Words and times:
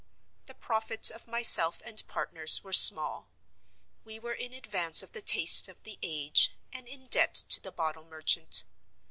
The 0.47 0.55
profits 0.55 1.11
of 1.11 1.27
myself 1.27 1.79
and 1.85 2.01
partners 2.07 2.63
were 2.63 2.73
small; 2.73 3.29
we 4.03 4.17
were 4.17 4.33
in 4.33 4.51
advance 4.51 5.03
of 5.03 5.11
the 5.11 5.21
tastes 5.21 5.67
of 5.67 5.83
the 5.83 5.99
age, 6.01 6.55
and 6.73 6.87
in 6.87 7.05
debt 7.05 7.35
to 7.35 7.61
the 7.61 7.71
bottle 7.71 8.05
merchant. 8.05 8.65